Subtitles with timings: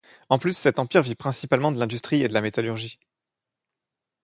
[0.29, 2.97] En plus, cet empire vit principalement de l'industrie et de la métallurgie.